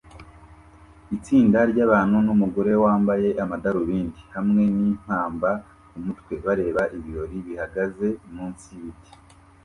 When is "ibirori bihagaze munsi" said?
6.97-8.65